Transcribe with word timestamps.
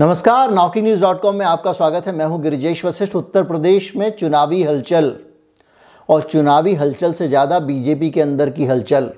नमस्कार 0.00 0.50
नौकी 0.50 0.80
news 0.82 1.00
dot 1.00 1.20
com 1.20 1.34
में 1.36 1.44
आपका 1.46 1.72
स्वागत 1.72 2.06
है। 2.06 2.12
मैं 2.16 2.24
हूँ 2.24 2.40
गिरिजेश 2.42 2.84
वशिष्ठ, 2.84 3.14
उत्तर 3.16 3.42
प्रदेश 3.44 3.90
में 3.96 4.10
चुनावी 4.10 4.62
हलचल। 4.62 5.12
और 6.08 6.22
चुनावी 6.22 6.74
हलचल 6.74 7.12
से 7.12 7.26
ज़्यादा 7.28 7.58
बीजेपी 7.60 8.10
के 8.10 8.20
अंदर 8.20 8.50
की 8.50 8.66
हलचल। 8.66 9.10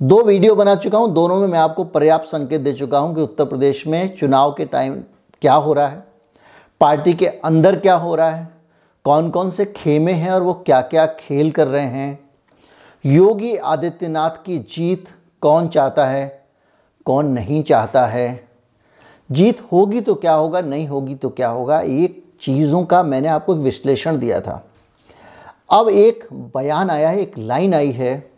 दो 0.00 0.22
वीडियो 0.22 0.54
बना 0.54 0.74
चुका 0.74 0.98
हूँ, 0.98 1.12
दोनों 1.14 1.38
में 1.40 1.46
मैं 1.46 1.58
आपको 1.58 1.84
पर्याप्त 1.86 2.28
संकेत 2.28 2.60
दे 2.60 2.72
चुका 2.72 2.98
हूँ 2.98 3.14
कि 3.14 3.20
उत्तर 3.20 3.44
प्रदेश 3.44 3.86
में 3.86 4.16
चुनाव 4.16 4.52
के 4.52 4.64
टाइम 4.66 4.94
क्या 5.42 5.54
हो 5.54 5.72
रहा 5.72 5.86
है, 5.86 6.02
पार्टी 6.80 7.14
के 7.14 7.26
अंदर 7.26 7.78
क्या 7.78 7.94
हो 7.96 8.14
रहा 8.14 8.30
है 8.30 8.48
कौन 9.04 9.30
कौन 9.30 9.50
से 9.50 9.64
खेमे 9.66 10.12
हैं 10.14 10.30
और 10.30 10.42
वो 10.42 10.54
क्या 10.56 10.80
क्या 10.82 11.06
खेल 11.18 11.50
कर 11.50 11.66
रहे 11.66 11.86
हैं, 11.86 12.18
योगी 13.04 13.54
आदित्यनाथ 13.56 14.42
की 14.46 14.58
जीत 14.58 15.14
कौन 15.42 15.68
चाहता 15.68 16.06
है, 16.06 16.26
कौन 17.06 17.28
नहीं 17.28 17.62
चाहता 17.64 18.06
है 18.06 18.53
जीत 19.30 19.60
होगी 19.72 20.00
तो 20.00 20.14
क्या 20.14 20.32
होगा, 20.32 20.60
नहीं 20.60 20.86
होगी 20.88 21.14
तो 21.14 21.28
क्या 21.28 21.48
होगा, 21.48 21.80
ये 21.80 22.22
चीज़ों 22.40 22.84
का 22.84 23.02
मैंने 23.02 23.28
आपको 23.28 23.54
एक 23.56 23.60
विश्लेषण 23.60 24.18
दिया 24.18 24.40
था। 24.40 24.64
अब 25.70 25.88
एक 25.88 26.26
बयान 26.32 26.90
आया 26.90 27.08
है, 27.08 27.20
एक 27.20 27.38
लाइन 27.38 27.74
आई 27.74 27.92
है, 27.92 28.30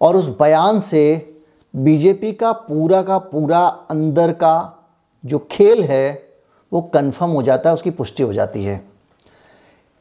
और 0.00 0.16
उस 0.16 0.28
बयान 0.38 0.80
से 0.80 1.26
बीजेपी 1.74 2.32
का 2.32 2.52
पूरा 2.52 3.02
का 3.02 3.18
पूरा 3.18 3.66
अंदर 3.90 4.32
का 4.32 4.76
जो 5.24 5.38
खेल 5.50 5.82
है, 5.84 6.30
वो 6.72 6.80
कंफर्म 6.94 7.30
हो 7.30 7.42
जाता 7.42 7.70
है, 7.70 7.74
उसकी 7.74 7.90
पुष्टि 7.90 8.22
हो 8.22 8.32
जाती 8.32 8.64
है। 8.64 8.82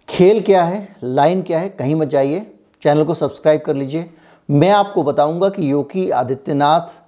खेल 0.10 0.42
क्या 0.42 0.64
है, 0.64 0.96
लाइन 1.04 1.42
क्या 1.42 1.60
है, 1.60 1.70
कहीं 1.70 1.96
मत 1.96 2.08
जाइए, 2.08 2.46
चैनल 2.82 3.04
को 3.04 3.14
सब्सक्राइब 3.14 3.62
कर 3.62 3.76
लीजिए। 3.76 4.10
मैं 4.50 4.70
आपको 4.72 5.04
बताऊँगा 5.04 5.50
कि 5.50 5.72
योगी 5.72 6.10
आदित्यनाथ 6.10 7.00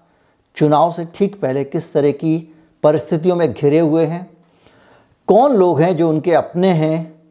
चुनाव 0.55 0.91
से 0.91 1.05
ठीक 1.15 1.39
पहले 1.41 1.63
किस 1.63 1.93
तरह 1.93 2.11
की 2.11 2.50
परिस्थितियों 2.83 3.35
में 3.35 3.53
घिरे 3.53 3.79
हुए 3.79 4.05
हैं। 4.05 4.29
कौन 5.27 5.55
लोग 5.55 5.81
हैं 5.81 5.95
जो 5.97 6.09
उनके 6.09 6.33
अपने 6.33 6.67
हैं 6.67 7.21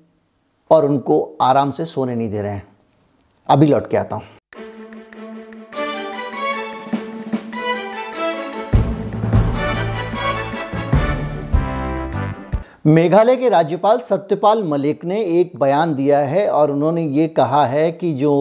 और 0.70 0.84
उनको 0.84 1.36
आराम 1.40 1.70
से 1.70 1.84
सोने 1.84 2.14
नहीं 2.14 2.30
दे 2.30 2.42
रहे 2.42 2.52
हैं? 2.52 2.68
अभी 3.48 3.66
लौट 3.66 3.90
के 3.90 3.96
आता 3.96 4.16
हूँ। 4.16 4.24
मेघालय 12.86 13.36
के 13.36 13.48
राज्यपाल 13.48 13.98
सत्यपाल 14.00 14.62
मलिक 14.62 15.04
ने 15.04 15.20
एक 15.40 15.52
बयान 15.56 15.94
दिया 15.94 16.18
है 16.18 16.48
और 16.48 16.70
उन्होंने 16.70 17.02
ये 17.02 17.28
कहा 17.28 17.66
है 17.66 17.92
कि 17.92 18.12
जो 18.14 18.32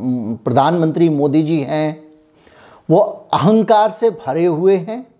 प्रधानमंत्री 0.00 1.08
मोदी 1.08 1.42
जी 1.42 1.60
हैं, 1.60 2.04
वो 2.90 2.98
अहंकार 3.32 3.90
से 3.90 4.10
भरे 4.10 4.46
हुए 4.46 4.76
हैं। 4.76 5.13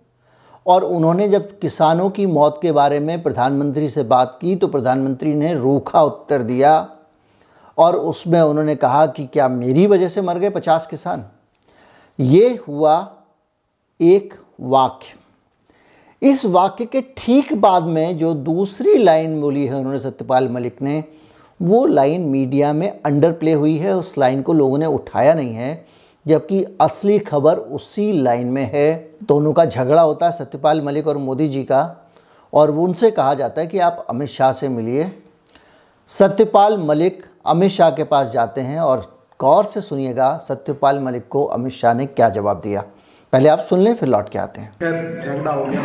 और 0.66 0.84
उन्होंने 0.84 1.28
जब 1.28 1.58
किसानों 1.58 2.10
की 2.10 2.26
मौत 2.26 2.58
के 2.62 2.72
बारे 2.72 3.00
में 3.00 3.22
प्रधानमंत्री 3.22 3.88
से 3.88 4.02
बात 4.02 4.38
की 4.40 4.56
तो 4.56 4.68
प्रधानमंत्री 4.68 5.34
ने 5.34 5.54
रूखा 5.54 6.02
उत्तर 6.02 6.42
दिया 6.42 6.88
और 7.78 7.96
उसमें 7.96 8.40
उन्होंने 8.40 8.74
कहा 8.74 9.06
कि 9.06 9.26
क्या 9.26 9.48
मेरी 9.48 9.86
वजह 9.86 10.08
से 10.08 10.22
मर 10.22 10.38
गए 10.38 10.50
पचास 10.50 10.86
किसान? 10.86 11.24
ये 12.20 12.60
हुआ 12.68 13.12
एक 14.00 14.34
वाक्य। 14.60 15.14
इस 16.28 16.44
वाक्य 16.44 16.86
के 16.86 17.00
ठीक 17.16 17.52
बाद 17.52 17.82
में 17.82 18.18
जो 18.18 18.34
दूसरी 18.34 18.94
लाइन 18.94 19.40
बोली 19.40 19.66
है 19.66 19.74
उन्होंने 19.74 20.00
सत्यपाल 20.00 20.48
मलिक 20.48 20.82
ने, 20.82 21.04
वो 21.62 21.86
लाइन 21.86 22.20
मीडिया 22.20 22.72
में 22.72 23.00
अंडर 23.02 23.32
प्ले 23.32 23.52
हुई 23.52 23.76
है। 23.76 23.96
उस 23.96 24.18
लाइन 24.18 24.42
को 24.42 24.52
लोगों 24.52 24.78
ने 24.78 24.86
उठाया 24.86 25.34
नहीं 25.34 25.54
है। 25.54 25.86
जबकि 26.26 26.62
असली 26.80 27.18
खबर 27.18 27.56
उसी 27.56 28.12
लाइन 28.12 28.46
में 28.46 28.70
है। 28.72 29.16
दोनों 29.22 29.52
का 29.52 29.64
झगड़ा 29.64 30.02
होता 30.02 30.26
है, 30.26 30.32
सत्यपाल 30.32 30.82
मलिक 30.82 31.06
और 31.06 31.16
मोदी 31.16 31.48
जी 31.48 31.62
का, 31.64 32.10
और 32.52 32.70
उनसे 32.70 33.10
कहा 33.10 33.34
जाता 33.34 33.60
है 33.60 33.66
कि 33.66 33.78
आप 33.78 34.06
अमित 34.10 34.28
शाह 34.28 34.52
से 34.52 34.68
मिलिए। 34.68 35.10
सत्यपाल 36.08 36.78
मलिक 36.78 37.24
अमित 37.46 37.70
शाह 37.70 37.90
के 37.90 38.04
पास 38.04 38.30
जाते 38.30 38.60
हैं 38.60 38.80
और 38.80 39.12
गौर 39.40 39.64
से 39.64 39.80
सुनिएगा, 39.80 40.36
सत्यपाल 40.38 41.00
मलिक 41.00 41.28
को 41.28 41.44
अमित 41.44 41.72
शाह 41.72 41.94
ने 41.94 42.06
क्या 42.06 42.28
जवाब 42.28 42.60
दिया। 42.60 42.80
पहले 43.32 43.48
आप 43.48 43.58
सुन 43.60 43.80
लें, 43.80 43.94
फिर 43.94 44.08
लौट 44.08 44.28
के 44.28 44.38
आते 44.38 44.60
हैं। 44.60 44.72
झगड़ा 45.22 45.52
हो 45.52 45.64
गया 45.64 45.80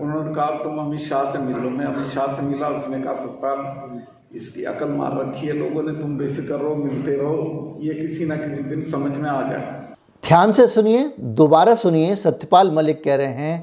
उन्होंने 0.00 0.34
कहा, 0.34 0.50
तुम 0.62 0.78
अमित 0.78 1.00
शाह 1.00 1.30
से 1.32 1.38
मिल। 1.38 1.56
मैं 1.56 1.86
अमित 1.86 2.08
शाह 2.08 2.26
से 2.26 2.42
मिला, 2.42 2.68
उसने 2.68 3.02
कहा 3.02 3.14
सत्तार 3.14 4.15
इसकी 4.36 4.64
अकल 4.64 4.88
मार 4.90 5.18
रखी 5.18 5.46
है 5.46 5.52
लोगों 5.54 5.82
ने 5.82 5.92
तुम 6.00 6.16
बेफिक्र 6.18 6.54
रहो 6.54 6.74
मिलते 6.76 7.16
रहो 7.16 7.76
ये 7.80 7.94
किसी 7.94 8.24
ना 8.24 8.36
किसी 8.36 8.62
दिन 8.64 8.82
समझ 8.90 9.12
में 9.12 9.28
आ 9.30 9.40
जाए। 9.50 9.84
ध्यान 10.24 10.52
से 10.52 10.66
सुनिए 10.66 11.12
दोबारा 11.36 11.74
सुनिए 11.74 12.14
सत्यपाल 12.16 12.70
मलिक 12.70 13.02
कह 13.04 13.14
रहे 13.14 13.34
हैं 13.42 13.54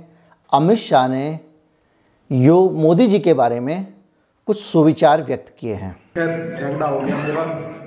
अमित 0.51 0.77
शाह 0.79 1.07
ने 1.07 1.39
योग 2.29 2.77
मोदी 2.77 3.07
जी 3.07 3.19
के 3.19 3.33
बारे 3.33 3.59
में 3.59 3.87
कुछ 4.47 4.59
सुविचार 4.61 5.23
व्यक्त 5.23 5.53
किए 5.59 5.73
हैं। 5.73 5.91
झगड़ा 6.15 6.87
हो 6.87 6.99
गया 7.01 7.17
मेरा। 7.17 7.43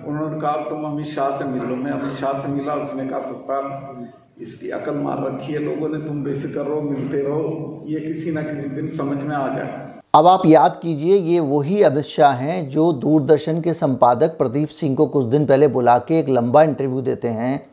उन्होंने 0.06 0.40
कहा 0.40 0.56
तुम 0.68 0.84
अमित 0.84 1.06
शाह 1.06 1.36
से 1.38 1.44
मिल। 1.44 1.62
लो 1.62 1.76
मैं 1.76 1.92
अमित 1.92 2.14
शाह 2.14 2.40
से 2.42 2.48
मिला 2.48 2.74
उसने 2.76 3.08
कहा 3.08 3.20
सत्तार 3.22 4.42
इसकी 4.42 4.70
अकल 4.70 4.96
मार 4.98 5.24
रखी 5.24 5.52
है 5.52 5.58
लोगों 5.60 5.88
ने 5.88 5.98
तुम 6.06 6.22
बेफिक्र 6.24 6.60
रहो 6.60 6.80
मिलते 6.82 7.22
रहो 7.22 7.82
ये 7.88 8.00
किसी 8.00 8.30
ना 8.30 8.42
किसी 8.42 8.68
दिन 8.70 8.88
समझ 8.96 9.18
में 9.18 9.34
आ 9.36 9.46
जाए। 9.56 9.95
अब 10.16 10.26
आप 10.26 10.42
याद 10.46 10.78
कीजिए, 10.82 11.16
ये 11.16 11.40
वही 11.40 11.82
अमित 11.82 12.04
शाह 12.04 12.32
हैं 12.32 12.68
जो 12.68 12.92
दूरदर्शन 12.92 13.60
के 13.60 13.72
संपादक 13.72 14.36
प्रदीप 14.38 14.68
सिंह 14.68 14.94
को 14.96 15.06
कुछ 15.06 15.24
दिन 15.24 15.44
पहले 15.46 15.66
बुला 15.68 15.96
के 15.98 16.18
एक 16.18 16.28
लंबा 16.28 16.62
इंटरव्यू 16.62 17.00
देते 17.00 17.28
हैं। 17.28 17.66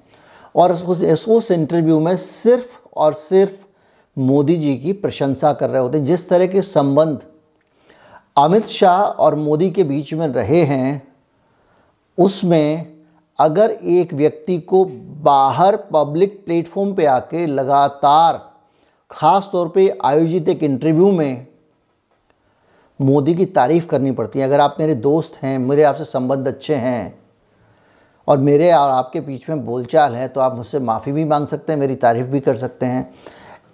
और 0.56 0.72
उस 0.72 1.28
उस 1.28 1.50
इंटरव्यू 1.52 2.00
में 2.00 2.16
सिर्फ़ 2.18 2.66
और 2.96 3.14
सिर्फ़ 3.14 3.64
मोदी 4.18 4.56
जी 4.56 4.76
की 4.78 4.94
प्रशंसा 4.94 5.54
कर 5.54 5.70
रहे 5.70 5.82
होते 5.82 5.98
हैं। 5.98 6.06
जिस 6.06 6.28
तरह 6.30 6.48
के 6.48 6.62
संबंध 6.62 7.22
अमित 8.38 8.68
शाह 8.68 9.02
और 9.02 9.36
मोदी 9.36 9.72
के 9.72 9.84
बीच 9.84 10.14
में 10.14 10.28
रहे 10.28 10.64
हैं, 10.64 11.02
उसमें 12.18 12.86
अगर 13.40 13.72
एक 13.72 14.14
व्यक्ति 14.14 14.58
को 14.60 14.84
बाहर 15.24 15.76
पब्लिक 15.94 16.40
प्लेटफॉर्म 16.46 16.94
पे 16.94 17.06
आके 17.06 17.46
लगातार 17.46 18.38
ख़ास 19.12 19.50
तौर 19.52 19.70
पे 19.70 19.90
आयोजित 20.06 20.50
एक 20.50 20.64
इंटरव्यू 20.64 21.12
में 21.12 21.53
मोदी 23.00 23.34
की 23.34 23.46
तारीफ़ 23.48 23.88
करनी 23.88 24.12
पड़ती 24.12 24.40
है, 24.40 24.46
अगर 24.46 24.60
आप 24.60 24.76
मेरे 24.80 24.96
दोस्त 24.96 25.38
हैं, 25.44 25.58
मेरे 25.60 25.84
आपसे 25.84 26.06
संबंध 26.06 26.48
अच्छे 26.48 26.76
हैं, 26.76 27.14
और 28.28 28.38
मेरे 28.40 28.72
और 28.72 28.90
आपके 28.90 29.20
बीच 29.22 29.50
में 29.50 29.66
बोलचाल 29.66 30.16
है 30.16 30.28
तो 30.28 30.42
आप 30.42 30.56
मुझसे 30.56 30.80
माफ़ी 30.82 31.12
भी 31.12 31.24
मांग 31.26 31.48
सकते 31.48 31.74
हैं, 31.74 31.80
मेरी 31.80 31.96
तारीफ़ 31.98 32.28
भी 32.28 32.40
कर 32.40 32.56
सकते 32.56 32.86
हैं। 32.86 33.14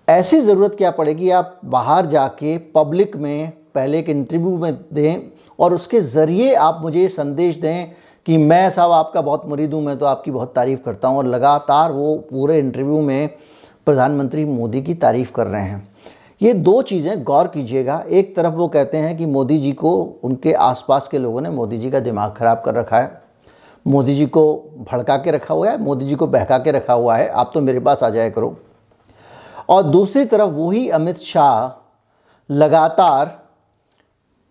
ऐसी 0.08 0.40
ज़रूरत 0.42 0.76
क्या 0.78 0.92
पड़ेगी? 0.92 1.30
आप 1.30 1.60
बाहर 1.66 2.06
जाके 2.06 2.58
पब्लिक 2.76 3.16
में 3.16 3.52
पहले 3.76 4.00
एक 4.00 4.10
इंटरव्यू 4.10 4.58
में 4.58 4.74
दें, 4.94 5.32
और 5.60 5.74
उसके 5.74 6.02
ज़रिए 6.02 6.54
आप 6.56 6.80
मुझे 6.82 7.02
ये 7.02 7.08
संदेश 7.10 7.56
दें 7.56 7.92
कि 8.26 8.38
मैं 8.38 8.70
साहब 8.72 8.92
आपका 8.92 9.22
बहुत 9.22 9.46
मुरीद 9.46 9.74
हूँ, 9.74 9.84
मैं 9.84 9.98
तो 9.98 10.06
आपकी 10.06 10.32
बहुत 10.32 10.54
तारीफ़ 10.56 10.82
करता 10.82 11.08
हूँ, 11.08 11.18
और 11.18 11.26
लगातार 11.26 11.92
वो 11.92 12.16
पूरे 12.32 12.60
इंटरव्यू 12.60 13.02
में 13.02 13.30
प्रधानमंत्री 13.88 14.46
मोदी 14.46 14.82
की 14.82 14.94
तारीफ़ 14.96 15.32
कर 15.34 15.48
रहे 15.48 15.64
हैं। 15.64 15.88
ये 16.42 16.54
दो 16.54 16.82
चीज़ें 16.82 17.24
गौर 17.24 17.48
कीजिएगा। 17.48 18.04
एक 18.10 18.36
तरफ़ 18.36 18.54
वो 18.54 18.68
कहते 18.68 18.98
हैं 18.98 19.16
कि 19.18 19.26
मोदी 19.26 19.58
जी 19.58 19.72
को 19.72 19.92
उनके 20.24 20.52
आसपास 20.54 21.08
के 21.08 21.18
लोगों 21.18 21.42
ने 21.42 21.50
मोदी 21.50 21.78
जी 21.78 21.90
का 21.92 22.00
दिमाग 22.00 22.34
ख़राब 22.34 22.62
कर 22.66 22.74
रखा 22.74 23.00
है। 23.00 23.22
मोदी 23.86 24.16
जी 24.16 24.26
को 24.28 24.44
भड़का 24.92 25.18
के 25.18 25.32
रखा 25.32 25.54
हुआ 25.54 25.70
है, 25.70 25.82
मोदी 25.82 26.06
जी 26.06 26.16
को 26.16 26.28
बहका 26.28 26.58
के 26.58 26.72
रखा 26.72 26.94
हुआ 26.94 27.16
है। 27.18 27.28
आप 27.30 27.52
तो 27.54 27.62
मेरे 27.62 27.80
पास 27.80 28.04
आ 28.04 28.10
जाया 28.10 28.30
करो। 28.30 28.56
और 29.70 29.84
दूसरी 29.84 30.24
तरफ़ 30.26 30.52
वही 30.52 30.88
अमित 30.90 31.18
शाह 31.20 32.54
लगातार 32.54 33.38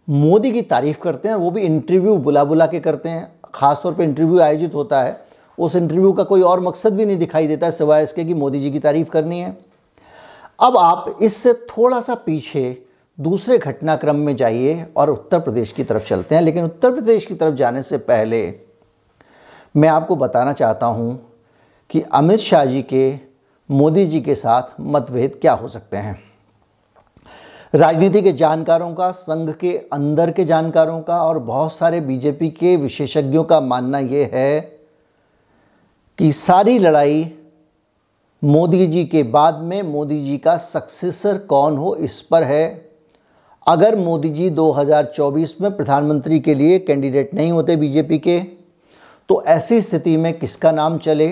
मोदी 0.08 0.50
की 0.52 0.62
तारीफ़ 0.64 0.98
करते 0.98 1.28
हैं, 1.28 1.34
वो 1.36 1.50
भी 1.50 1.62
इंटरव्यू 1.62 2.16
बुला 2.16 2.44
बुला 2.44 2.66
के 2.66 2.80
करते 2.80 3.08
हैं। 3.08 3.32
ख़ासतौर 3.54 3.94
पर 3.94 4.02
इंटरव्यू 4.02 4.40
आयोजित 4.40 4.74
होता 4.74 5.00
है, 5.02 5.20
उस 5.58 5.76
इंटरव्यू 5.76 6.12
का 6.12 6.24
कोई 6.24 6.42
और 6.42 6.60
मकसद 6.60 6.96
भी 6.96 7.06
नहीं 7.06 7.16
दिखाई 7.16 7.46
देता 7.46 7.66
है 7.66 7.72
सिवाय 7.72 8.02
इसके 8.02 8.24
कि 8.24 8.34
मोदी 8.34 8.60
जी 8.60 8.70
की 8.70 8.78
तारीफ़ 8.78 9.10
करनी 9.10 9.40
है। 9.40 9.56
अब 10.60 10.76
आप 10.76 11.18
इससे 11.22 11.52
थोड़ा 11.52 12.00
सा 12.00 12.14
पीछे 12.14 12.84
दूसरे 13.18 13.58
घटनाक्रम 13.58 14.16
में 14.16 14.36
जाइए 14.36 14.86
और 14.96 15.10
उत्तर 15.10 15.40
प्रदेश 15.40 15.72
की 15.72 15.84
तरफ़ 15.84 16.06
चलते 16.08 16.34
हैं। 16.34 16.42
लेकिन 16.42 16.64
उत्तर 16.64 16.92
प्रदेश 16.92 17.26
की 17.26 17.34
तरफ़ 17.34 17.54
जाने 17.54 17.82
से 17.82 17.98
पहले 17.98 18.54
मैं 19.76 19.88
आपको 19.88 20.16
बताना 20.16 20.52
चाहता 20.52 20.86
हूँ 20.86 21.32
कि 21.90 22.00
अमित 22.00 22.40
शाह 22.40 22.64
जी 22.64 22.82
के, 22.82 23.18
मोदी 23.70 24.06
जी 24.06 24.20
के 24.20 24.34
साथ 24.34 24.80
मतभेद 24.80 25.38
क्या 25.40 25.52
हो 25.52 25.68
सकते 25.68 25.96
हैं। 25.96 26.18
राजनीति 27.74 28.22
के 28.22 28.32
जानकारों 28.32 28.94
का, 28.94 29.10
संघ 29.10 29.50
के 29.50 29.76
अंदर 29.92 30.30
के 30.30 30.44
जानकारों 30.44 31.00
का 31.00 31.22
और 31.24 31.38
बहुत 31.38 31.72
सारे 31.72 32.00
बीजेपी 32.00 32.50
के 32.50 32.76
विशेषज्ञों 32.76 33.44
का 33.44 33.60
मानना 33.60 33.98
ये 33.98 34.30
है 34.32 34.60
कि 36.18 36.32
सारी 36.32 36.78
लड़ाई 36.78 37.37
मोदी 38.42 38.86
जी 38.86 39.04
के 39.04 39.22
बाद 39.22 39.58
में 39.58 39.82
मोदी 39.82 40.18
जी 40.24 40.36
का 40.38 40.56
सक्सेसर 40.56 41.38
कौन 41.38 41.76
हो, 41.76 41.94
इस 41.94 42.20
पर 42.20 42.42
है। 42.42 42.90
अगर 43.66 43.96
मोदी 43.96 44.28
जी 44.28 44.48
2024 44.50 45.60
में 45.60 45.76
प्रधानमंत्री 45.76 46.38
के 46.40 46.54
लिए 46.54 46.78
कैंडिडेट 46.78 47.34
नहीं 47.34 47.50
होते 47.52 47.76
बीजेपी 47.76 48.18
के 48.18 48.38
तो 49.28 49.42
ऐसी 49.44 49.80
स्थिति 49.80 50.16
में 50.16 50.32
किसका 50.38 50.72
नाम 50.72 50.98
चले? 50.98 51.28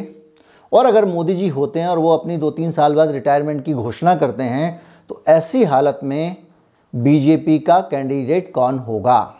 और 0.73 0.87
अगर 0.87 1.05
मोदी 1.05 1.35
जी 1.35 1.49
होते 1.49 1.81
हैं 1.81 1.89
और 1.89 1.99
वो 1.99 2.11
अपनी 2.11 2.37
दो 2.37 2.51
तीन 2.51 2.71
साल 2.71 2.95
बाद 2.95 3.11
रिटायरमेंट 3.11 3.65
की 3.65 3.75
घोषणा 3.75 4.15
करते 4.15 4.43
हैं 4.43 4.81
तो 5.11 5.23
ऐसी 5.29 5.65
हालत 5.65 6.01
में 6.03 6.37
बीजेपी 6.95 7.59
का 7.59 7.81
कैंडिडेट 7.81 8.53
कौन 8.55 8.79
होगा? 8.79 9.35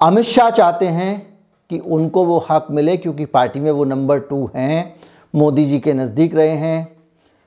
अमित 0.00 0.24
शाह 0.24 0.50
चाहते 0.50 0.86
हैं 0.86 1.38
कि 1.70 1.78
उनको 1.78 2.24
वो 2.24 2.44
हक 2.50 2.66
मिले, 2.70 2.96
क्योंकि 2.96 3.24
पार्टी 3.26 3.60
में 3.60 3.70
वो 3.70 3.84
नंबर 3.84 4.18
टू 4.20 4.48
हैं। 4.54 4.96
मोदी 5.34 5.64
जी 5.64 5.78
के 5.78 5.94
नज़दीक 5.94 6.34
रहे 6.34 6.48
हैं। 6.48 6.96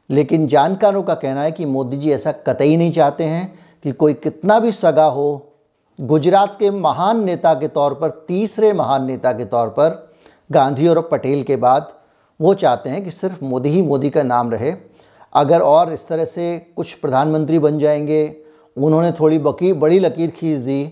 लेकिन 0.10 0.48
जानकारों 0.48 1.04
का 1.04 1.14
कहना 1.14 1.42
है 1.42 1.52
कि 1.52 1.66
मोदी 1.66 1.98
जी 1.98 2.12
ऐसा 2.12 2.32
कतई 2.32 2.78
नहीं 2.78 2.92
चाहते 2.92 3.24
हैं 3.24 3.60
कि 3.84 3.92
कोई 3.92 4.14
कितना 4.14 4.60
भी 4.60 4.72
सगा 4.72 5.06
हो। 5.06 5.54
गुजरात 6.02 6.56
के 6.60 6.70
महान 6.70 7.24
नेता 7.24 7.54
के 7.54 7.68
तौर 7.68 7.94
पर, 7.94 8.10
तीसरे 8.28 8.74
महान 8.74 9.06
नेता 9.06 9.32
के 9.32 9.46
तौर 9.46 9.68
पर, 9.68 10.14
गांधी 10.52 10.88
और 10.88 11.02
पटेल 11.02 11.44
के 11.44 11.56
बाद 11.56 11.94
वो 12.42 12.54
चाहते 12.54 12.90
हैं 12.90 13.04
कि 13.04 13.12
सिर्फ़ 13.12 13.44
मोदी 13.46 13.70
ही 13.70 13.82
मोदी 13.82 14.10
का 14.10 14.24
नाम 14.24 14.52
रहे। 14.52 14.74
अगर 15.34 15.62
और 15.62 15.94
इस 15.94 16.08
तरह 16.08 16.26
से 16.26 16.74
कुछ 16.76 16.94
प्रधानमंत्री 16.94 17.60
बन 17.60 17.80
जाएँगे, 17.80 18.36
उन्होंने 18.78 19.12
थोड़ी 19.12 19.40
बकी, 19.40 19.74
बड़ी 19.74 20.00
लकीर 20.00 20.32
खींच 20.32 20.58
दी 20.58 20.86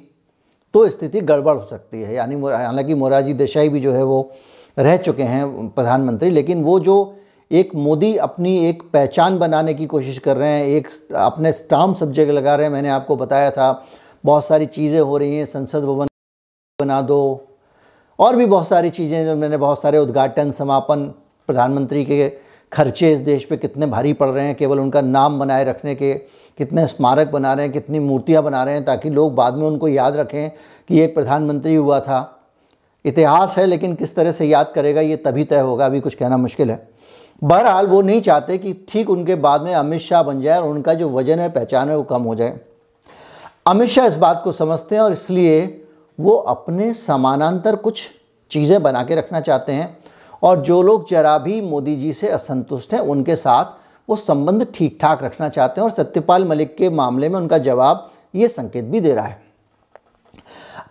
तो 0.73 0.87
स्थिति 0.89 1.21
गड़बड़ 1.21 1.57
हो 1.57 1.65
सकती 1.65 2.01
है। 2.01 2.15
यानी 2.15 2.35
हालाँकि 2.35 2.93
मोरारजी 2.93 3.33
देसाई 3.33 3.69
भी 3.69 3.79
जो 3.79 3.91
है 3.91 4.03
वो 4.03 4.31
रह 4.77 4.97
चुके 4.97 5.23
हैं 5.23 5.67
प्रधानमंत्री, 5.67 6.29
लेकिन 6.29 6.63
वो 6.63 6.79
जो 6.79 7.15
एक 7.51 7.75
मोदी 7.75 8.15
अपनी 8.17 8.57
एक 8.65 8.81
पहचान 8.93 9.37
बनाने 9.39 9.73
की 9.73 9.85
कोशिश 9.85 10.17
कर 10.19 10.37
रहे 10.37 10.49
हैं, 10.49 10.65
एक 10.65 10.87
अपने 11.15 11.51
स्टाम्प 11.51 11.97
सब्जेक्ट 11.97 12.31
लगा 12.31 12.55
रहे 12.55 12.65
हैं, 12.65 12.73
मैंने 12.73 12.89
आपको 12.89 13.15
बताया 13.15 13.51
था, 13.51 13.85
बहुत 14.25 14.45
सारी 14.45 14.65
चीज़ें 14.65 14.99
हो 14.99 15.17
रही 15.17 15.37
हैं, 15.37 15.45
संसद 15.45 15.83
भवन 15.83 16.07
बना 16.79 17.01
दो, 17.01 17.47
और 18.19 18.35
भी 18.35 18.45
बहुत 18.45 18.67
सारी 18.67 18.89
चीज़ें 18.89 19.25
जो 19.25 19.35
मैंने 19.35 19.57
बहुत 19.57 19.81
सारे 19.81 19.97
उद्घाटन, 19.97 20.51
समापन, 20.51 21.05
प्रधानमंत्री 21.47 22.05
के 22.05 22.31
खर्चे 22.71 23.13
इस 23.13 23.19
देश 23.19 23.43
पे 23.43 23.57
कितने 23.57 23.85
भारी 23.85 24.13
पड़ 24.13 24.29
रहे 24.29 24.45
हैं, 24.45 24.55
केवल 24.55 24.79
उनका 24.79 25.01
नाम 25.01 25.39
बनाए 25.39 25.63
रखने 25.63 25.95
के, 25.95 26.13
कितने 26.57 26.87
स्मारक 26.87 27.31
बना 27.31 27.53
रहे 27.53 27.65
हैं, 27.65 27.73
कितनी 27.73 27.99
मूर्तियाँ 27.99 28.43
बना 28.43 28.63
रहे 28.63 28.73
हैं, 28.73 28.85
ताकि 28.85 29.09
लोग 29.09 29.35
बाद 29.35 29.53
में 29.53 29.67
उनको 29.67 29.87
याद 29.87 30.15
रखें 30.15 30.49
कि 30.89 30.99
एक 30.99 31.15
प्रधानमंत्री 31.15 31.75
हुआ 31.75 31.99
था। 31.99 32.36
इतिहास 33.07 33.57
है, 33.57 33.65
लेकिन 33.65 33.95
किस 33.95 34.15
तरह 34.15 34.31
से 34.31 34.45
याद 34.45 34.71
करेगा 34.75 35.01
ये 35.01 35.15
तभी 35.17 35.43
तय 35.43 35.59
होगा, 35.59 35.85
अभी 35.85 35.99
कुछ 35.99 36.15
कहना 36.15 36.37
मुश्किल 36.37 36.71
है। 36.71 36.87
बहरहाल, 37.41 37.87
वो 37.87 38.01
नहीं 38.01 38.21
चाहते 38.21 38.57
कि 38.57 38.73
ठीक 38.89 39.09
उनके 39.09 39.35
बाद 39.37 39.61
में 39.61 39.73
अमित 39.73 40.01
शाह 40.01 40.23
बन 40.23 40.41
जाए 40.41 40.59
और 40.59 40.69
उनका 40.69 40.93
जो 40.93 41.09
वज़न 41.09 41.39
है, 41.39 41.49
पहचान 41.49 41.89
है, 41.89 41.97
वो 41.97 42.03
कम 42.03 42.21
हो 42.21 42.35
जाए। 42.35 42.59
अमित 43.65 43.89
शाह 43.89 44.05
इस 44.05 44.15
बात 44.17 44.41
को 44.43 44.51
समझते 44.51 44.95
हैं 44.95 45.01
और 45.01 45.11
इसलिए 45.11 45.85
वो 46.19 46.35
अपने 46.47 46.93
समानांतर 46.93 47.75
कुछ 47.77 48.01
चीज़ें 48.51 48.81
बना 48.83 49.03
के 49.03 49.15
रखना 49.15 49.39
चाहते 49.39 49.71
हैं 49.71 49.97
और 50.43 50.61
जो 50.61 50.81
लोग 50.81 51.09
जरा 51.09 51.37
भी 51.37 51.59
मोदी 51.61 51.95
जी 51.95 52.13
से 52.13 52.27
असंतुष्ट 52.29 52.93
हैं, 52.93 52.99
उनके 52.99 53.35
साथ 53.35 53.75
वो 54.09 54.15
संबंध 54.15 54.65
ठीक 54.75 54.97
ठाक 55.01 55.23
रखना 55.23 55.49
चाहते 55.49 55.81
हैं 55.81 55.87
और 55.87 55.95
सत्यपाल 55.95 56.45
मलिक 56.45 56.75
के 56.77 56.89
मामले 56.91 57.29
में 57.29 57.39
उनका 57.39 57.57
जवाब 57.59 58.09
ये 58.35 58.47
संकेत 58.47 58.85
भी 58.85 58.99
दे 58.99 59.13
रहा 59.13 59.25
है। 59.25 59.41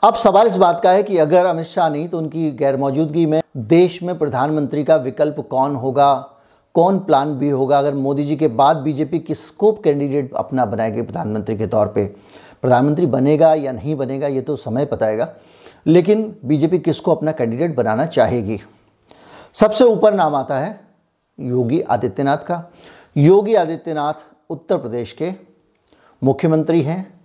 अब 0.04 0.14
सवाल 0.14 0.48
इस 0.48 0.56
बात 0.56 0.80
का 0.80 0.90
है 0.90 1.02
कि 1.02 1.18
अगर 1.18 1.46
अमित 1.46 1.66
शाह 1.66 1.88
नहीं 1.88 2.08
तो 2.08 2.18
उनकी 2.18 2.50
गैर 2.50 2.76
मौजूदगी 2.76 3.26
में 3.26 3.42
देश 3.56 4.02
में 4.02 4.18
प्रधानमंत्री 4.18 4.84
का 4.84 4.96
विकल्प 4.96 5.36
कौन 5.50 5.76
होगा? 5.76 6.14
कौन 6.74 6.98
प्लान 6.98 7.38
बी 7.38 7.48
होगा? 7.48 7.78
अगर 7.78 7.94
मोदी 7.94 8.24
जी 8.24 8.36
के 8.36 8.48
बाद 8.48 8.76
बीजेपी 8.76 9.18
किसको 9.18 9.72
कैंडिडेट 9.72 10.34
अपना 10.34 10.64
बनाएगी 10.64 11.02
प्रधानमंत्री 11.02 11.56
के 11.56 11.66
तौर 11.66 11.86
पे, 11.86 12.06
प्रधानमंत्री 12.62 13.06
बनेगा 13.06 13.54
या 13.54 13.72
नहीं 13.72 13.96
बनेगा, 13.96 14.26
ये 14.26 14.40
तो 14.40 14.56
समय 14.56 14.88
बताएगा। 14.92 15.28
लेकिन 15.86 16.36
बीजेपी 16.44 16.78
किसको 16.78 17.14
अपना 17.14 17.32
कैंडिडेट 17.32 17.76
बनाना 17.76 18.06
चाहेगी? 18.06 18.60
सबसे 19.52 19.84
ऊपर 19.84 20.14
नाम 20.14 20.34
आता 20.34 20.58
है 20.58 20.80
योगी 21.40 21.80
आदित्यनाथ 21.80 22.36
का। 22.36 22.62
योगी 23.16 23.54
आदित्यनाथ 23.54 24.24
उत्तर 24.50 24.78
प्रदेश 24.78 25.12
के 25.12 25.32
मुख्यमंत्री 26.22 26.82
हैं। 26.82 27.15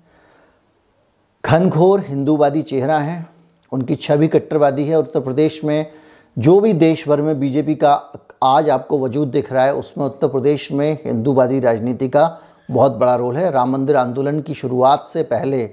घनघोर 1.44 2.04
हिंदूवादी 2.08 2.62
चेहरा 2.62 2.98
है, 3.00 3.26
उनकी 3.72 3.96
छवि 3.96 4.28
कट्टरवादी 4.28 4.84
है 4.86 5.00
उत्तर 5.00 5.20
प्रदेश 5.20 5.64
में 5.64 5.86
जो 6.38 6.60
भी 6.62 6.74
देश 6.74 7.08
भर 7.08 7.22
में 7.22 7.40
बीजेपी 7.40 7.76
का 7.76 7.94
आज 8.44 8.70
आपको 8.70 9.00
वजूद 9.00 9.28
दिख 9.28 9.52
रहा 9.54 9.64
है, 9.66 9.74
उसमें 9.74 10.06
उत्तर 10.06 10.28
प्रदेश 10.28 10.72
में 10.72 10.98
हिंदूवादी 11.06 11.60
राजनीति 11.60 12.10
का 12.10 12.40
बहुत 12.70 12.92
बड़ा 12.92 13.16
रोल 13.16 13.38
है। 13.38 13.50
राम 13.52 13.72
मंदिर 13.72 13.96
आंदोलन 13.96 14.40
की 14.42 14.54
शुरुआत 14.54 15.10
से 15.14 15.24
पहले, 15.24 15.64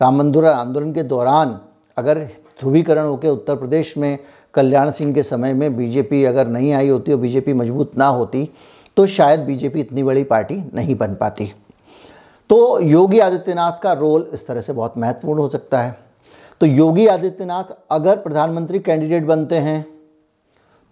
राम 0.00 0.18
मंदिर 0.18 0.44
आंदोलन 0.46 0.92
के 0.92 1.02
दौरान 1.04 1.58
अगर 1.96 2.18
ध्रुवीकरण 2.60 3.06
होकर 3.06 3.28
उत्तर 3.28 3.56
प्रदेश 3.56 3.96
में 3.98 4.18
कल्याण 4.54 4.90
सिंह 4.90 5.14
के 5.14 5.22
समय 5.22 5.52
में 5.54 5.76
बीजेपी 5.76 6.24
अगर 6.24 6.48
नहीं 6.48 6.72
आई 6.72 6.88
होती 6.88 7.12
और 7.12 7.18
बीजेपी 7.18 7.52
मज़बूत 7.52 7.96
ना 7.98 8.06
होती 8.08 8.48
तो 8.96 9.06
शायद 9.08 9.40
बीजेपी 9.40 9.80
इतनी 9.80 10.02
बड़ी 10.02 10.24
पार्टी 10.24 10.62
नहीं 10.74 10.94
बन 10.94 11.14
पाती। 11.14 11.52
तो 12.50 12.80
योगी 12.80 13.18
आदित्यनाथ 13.18 13.78
का 13.82 13.92
रोल 13.92 14.28
इस 14.32 14.46
तरह 14.46 14.60
से 14.60 14.72
बहुत 14.72 14.96
महत्वपूर्ण 14.98 15.40
हो 15.40 15.48
सकता 15.48 15.80
है। 15.82 15.96
तो 16.60 16.66
योगी 16.66 17.06
आदित्यनाथ 17.06 17.64
अगर 17.90 18.16
प्रधानमंत्री 18.16 18.78
कैंडिडेट 18.78 19.24
बनते 19.24 19.56
हैं 19.56 19.84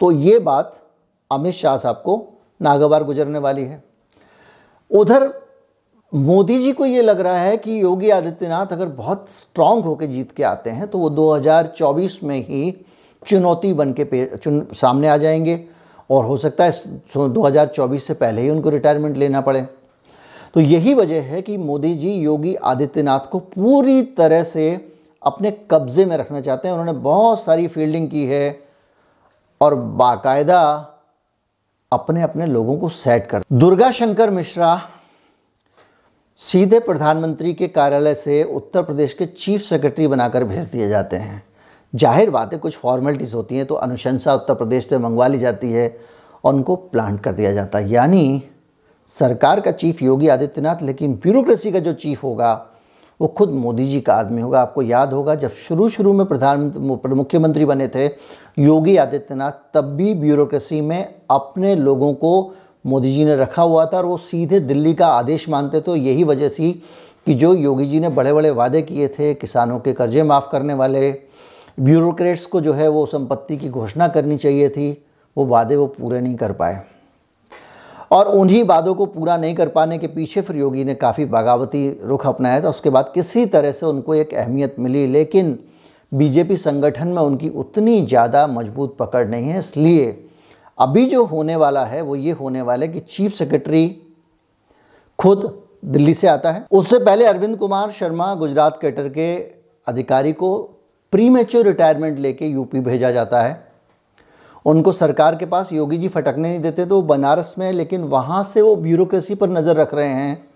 तो 0.01 0.11
ये 0.13 0.39
बात 0.39 0.81
अमित 1.31 1.55
शाह 1.55 1.77
साहब 1.77 1.97
को 1.97 2.17
नागवार 2.61 3.05
गुजरने 3.05 3.39
वाली 3.39 3.65
है। 3.65 3.83
उधर 4.91 5.31
मोदी 6.13 6.59
जी 6.59 6.73
को 6.73 6.87
ये 6.87 7.03
लग 7.03 7.21
रहा 7.21 7.39
है 7.39 7.57
कि 7.57 7.83
योगी 7.83 8.11
आदित्यनाथ 8.11 8.67
अगर 8.67 8.87
बहुत 8.89 9.27
स्ट्रांग 9.31 9.83
होकर 9.85 10.07
जीत 10.07 10.31
के 10.33 10.43
आते 10.43 10.71
हैं 10.71 10.89
तो 10.89 10.99
वो 10.99 11.11
2024 11.11 12.23
में 12.25 12.39
ही 12.47 12.71
चुनौती 13.27 13.73
बन 13.73 13.93
के 13.93 14.25
चुन 14.37 14.67
सामने 14.75 15.09
आ 15.09 15.17
जाएँगे 15.17 15.65
और 16.11 16.25
हो 16.25 16.37
सकता 16.37 16.65
है 16.65 17.01
2024 17.17 17.99
से 17.99 18.15
पहले 18.15 18.43
ही 18.43 18.51
उनको 18.51 18.69
रिटायरमेंट 18.69 19.17
लेना 19.17 19.41
पड़े। 19.41 19.67
तो 20.55 20.61
यही 20.61 20.95
वजह 20.95 21.23
है 21.23 21.41
कि 21.43 21.57
मोदी 21.59 21.95
जी 21.97 22.13
योगी 22.13 22.55
आदित्यनाथ 22.67 23.29
को 23.31 23.39
पूरी 23.39 24.03
तरह 24.19 24.43
से 24.45 24.69
अपने 25.23 25.51
कब्जे 25.71 26.05
में 26.05 26.17
रखना 26.17 26.41
चाहते 26.41 26.69
हैं। 26.69 26.75
उन्होंने 26.75 26.99
बहुत 27.01 27.43
सारी 27.43 27.67
फील्डिंग 27.69 28.09
की 28.11 28.25
है 28.27 28.61
और 29.61 29.75
बाकायदा 29.75 30.61
अपने 31.93 32.23
अपने 32.23 32.47
लोगों 32.47 32.77
को 32.79 32.89
सेट 32.91 33.27
कर 33.27 33.43
दुर्गा 33.55 33.91
शंकर 33.93 34.31
मिश्रा 34.31 34.81
सीधे 36.41 36.79
प्रधानमंत्री 36.81 37.53
के 37.55 37.69
कार्यालय 37.69 38.15
से 38.15 38.43
उत्तर 38.45 38.83
प्रदेश 38.83 39.15
के 39.15 39.27
चीफ 39.27 39.61
सेक्रेटरी 39.61 40.07
बनाकर 40.07 40.45
भेज 40.45 40.67
दिए 40.67 40.89
जाते 40.89 41.17
हैं। 41.17 41.43
ज़ाहिर 41.93 42.31
बात 42.31 42.53
है, 42.53 42.59
कुछ 42.59 42.77
फॉर्मेलिटीज़ 42.77 43.35
होती 43.35 43.57
हैं 43.57 43.67
तो 43.67 43.75
अनुशंसा 43.77 44.35
उत्तर 44.35 44.55
प्रदेश 44.55 44.89
से 44.89 44.99
मंगवा 44.99 45.27
ली 45.27 45.39
जाती 45.39 45.71
है 45.73 45.89
और 46.45 46.55
उनको 46.55 46.77
प्लांट 46.77 47.21
कर 47.21 47.33
दिया 47.35 47.53
जाता 47.53 47.79
है। 47.79 47.91
यानी 47.91 48.43
सरकार 49.11 49.61
का 49.61 49.71
चीफ 49.71 50.03
योगी 50.03 50.29
आदित्यनाथ, 50.29 50.83
लेकिन 50.83 51.15
ब्यूरोक्रेसी 51.15 51.73
का 51.73 51.79
जो 51.79 51.93
चीफ 51.93 52.23
होगा, 52.23 52.67
वो 53.21 53.29
खुद 53.29 53.51
मोदी 53.51 53.87
जी 53.89 54.01
का 54.01 54.15
आदमी 54.15 54.43
होगा। 54.43 54.61
आपको 54.61 54.83
याद 54.83 55.13
होगा, 55.13 55.35
जब 55.35 55.53
शुरू 55.53 55.89
शुरू 55.89 56.13
में 56.13 56.27
प्रधान 56.27 56.73
मुख्यमंत्री 57.07 57.65
बने 57.65 57.89
थे, 57.89 58.07
योगी 58.59 58.97
आदित्यनाथ, 58.97 59.53
तब 59.75 59.85
भी 59.97 60.13
ब्यूरोक्रेसी 60.15 60.81
में 60.81 61.15
अपने 61.31 61.75
लोगों 61.75 62.13
को 62.15 62.55
मोदी 62.85 63.13
जी 63.15 63.25
ने 63.25 63.37
रखा 63.37 63.63
हुआ 63.63 63.87
था, 63.87 63.97
और 63.99 64.07
वो 64.07 64.17
सीधे 64.17 64.61
दिल्ली 64.61 64.93
का 64.95 65.07
आदेश 65.07 65.49
मानते 65.49 65.81
तो 65.81 65.97
यही 65.97 66.25
वजह 66.25 66.49
थी 66.49 66.73
कि 67.27 67.35
जो 67.35 67.55
योगी 67.55 67.87
जी 67.87 68.01
ने 68.01 68.09
बड़े 68.09 68.33
बड़े 68.33 68.51
वादे 68.51 68.83
किए 68.83 69.09
थे, 69.09 69.33
किसानों 69.35 69.79
के 69.79 69.93
कर्जे 69.93 70.23
माफ़ 70.23 70.51
करने 70.53 70.75
वाले, 70.75 71.11
ब्यूरोक्रेट्स 71.81 72.47
को 72.47 72.61
जो 72.61 72.73
है 72.73 72.89
वो 72.89 73.05
संपत्ति 73.07 73.57
की 73.57 73.69
घोषणा 73.69 74.09
करनी 74.09 74.37
चाहिए 74.37 74.69
थी, 74.69 74.91
वो 75.37 75.45
वादे 75.47 75.77
वो 75.77 75.87
पूरे 75.89 76.21
नहीं 76.21 76.37
कर 76.37 76.53
पाए। 76.53 76.81
और 78.11 78.29
उन्हीं 78.29 78.63
वादों 78.65 78.95
को 78.95 79.07
पूरा 79.07 79.37
नहीं 79.37 79.55
कर 79.55 79.69
पाने 79.69 79.99
के 79.99 80.07
पीछे 80.07 80.41
फिर 80.41 80.57
योगी 80.57 80.85
ने 80.85 80.95
काफ़ी 80.95 81.25
बगावती 81.27 81.89
रुख 82.03 82.27
अपनाया 82.27 82.61
था। 82.61 82.69
उसके 82.69 82.91
बाद 82.91 83.11
किसी 83.15 83.45
तरह 83.47 83.73
से 83.73 83.87
उनको 83.87 84.15
एक 84.15 84.35
अहमियत 84.35 84.77
मिली, 84.79 85.07
लेकिन 85.07 85.59
बीजेपी 86.13 86.57
संगठन 86.57 87.09
में 87.09 87.23
उनकी 87.23 87.49
उतनी 87.49 88.01
ज़्यादा 88.07 88.47
मज़बूत 88.47 88.97
पकड़ 88.99 89.27
नहीं 89.29 89.49
है। 89.49 89.59
इसलिए 89.59 90.25
अभी 90.79 91.05
जो 91.07 91.25
होने 91.25 91.57
वाला 91.57 91.85
है, 91.85 92.01
वो 92.03 92.17
ये 92.17 92.33
होने 92.33 92.63
वाला 92.63 92.87
है 92.87 92.93
कि 92.93 93.01
चीफ 93.01 93.35
सेक्रेटरी 93.35 93.87
खुद 95.19 95.63
दिल्ली 95.85 96.15
से 96.15 96.27
आता 96.27 96.51
है। 96.51 96.67
उससे 96.71 96.99
पहले 96.99 97.25
अरविंद 97.25 97.57
कुमार 97.57 97.91
शर्मा 97.91 98.35
गुजरात 98.35 98.79
कैटर 98.83 99.09
के 99.09 99.37
अधिकारी 99.87 100.33
को 100.33 100.59
प्री 101.13 101.29
रिटायरमेंट 101.55 102.19
लेके 102.19 102.47
यूपी 102.47 102.81
भेजा 102.81 103.11
जाता 103.11 103.43
है। 103.43 103.68
उनको 104.65 104.93
सरकार 104.93 105.37
के 105.37 105.47
पास 105.47 105.73
योगी 105.73 105.99
जी 105.99 106.09
फटकने 106.09 106.49
नहीं 106.49 106.61
देते 106.61 106.85
तो 106.87 106.95
वो 106.95 107.03
बनारस 107.05 107.55
में 107.59 107.71
लेकिन 107.73 108.03
वहाँ 108.07 108.43
से 108.45 108.63
वो 108.63 108.75
ब्यूरोक्रेसी 108.77 109.35
पर 109.35 109.49
नज़र 109.51 109.77
रख 109.77 109.95
रहे 109.95 110.09
हैं 110.09 110.47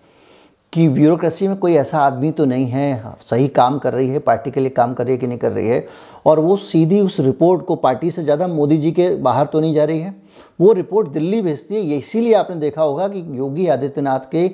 कि 0.73 0.87
ब्यूरोक्रेसी 0.89 1.47
में 1.47 1.55
कोई 1.57 1.73
ऐसा 1.75 1.99
आदमी 1.99 2.31
तो 2.31 2.45
नहीं 2.45 2.65
है 2.67 3.13
सही 3.21 3.47
काम 3.49 3.77
कर 3.79 3.93
रही 3.93 4.07
है, 4.09 4.19
पार्टी 4.19 4.51
के 4.51 4.59
लिए 4.59 4.69
काम 4.71 4.93
कर 4.93 5.03
रही 5.03 5.13
है 5.13 5.17
कि 5.17 5.27
नहीं 5.27 5.37
कर 5.37 5.51
रही 5.51 5.67
है, 5.67 5.85
और 6.25 6.39
वो 6.39 6.55
सीधी 6.57 6.99
उस 7.01 7.19
रिपोर्ट 7.19 7.65
को 7.65 7.75
पार्टी 7.77 8.09
से 8.11 8.23
ज़्यादा 8.23 8.47
मोदी 8.47 8.77
जी 8.77 8.91
के 8.91 9.09
बाहर 9.17 9.45
तो 9.45 9.59
नहीं 9.59 9.73
जा 9.73 9.83
रही 9.83 9.99
है। 9.99 10.15
वो 10.59 10.71
रिपोर्ट 10.73 11.07
दिल्ली 11.09 11.41
भेजती 11.41 11.75
है 11.75 11.97
इसीलिए 11.97 12.33
आपने 12.33 12.55
देखा 12.57 12.81
होगा 12.81 13.07
कि 13.07 13.23
योगी 13.33 13.67
आदित्यनाथ 13.67 14.29
के 14.31 14.49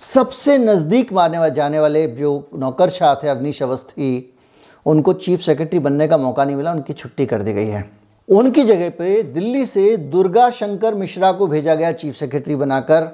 सबसे 0.00 0.58
नज़दीक 0.58 1.12
मारने 1.12 1.50
जाने 1.50 1.80
वाले 1.80 2.06
जो 2.10 2.36
नौकरशाह 2.56 3.14
थे 3.14 3.28
अवनीश 3.28 3.62
अवस्थी, 3.62 4.34
उनको 4.86 5.12
चीफ 5.14 5.40
सेक्रेटरी 5.40 5.78
बनने 5.78 6.08
का 6.08 6.18
मौका 6.18 6.44
नहीं 6.44 6.56
मिला, 6.56 6.72
उनकी 6.72 6.92
छुट्टी 6.92 7.26
कर 7.26 7.42
दी 7.42 7.52
गई 7.52 7.68
है। 7.68 7.90
उनकी 8.32 8.62
जगह 8.64 8.88
पे 8.88 9.22
दिल्ली 9.22 9.64
से 9.66 9.96
दुर्गा 9.96 10.48
शंकर 10.50 10.94
मिश्रा 10.94 11.32
को 11.32 11.46
भेजा 11.46 11.74
गया 11.74 11.90
चीफ 11.92 12.14
सेक्रेटरी 12.16 12.54
बनाकर 12.56 13.08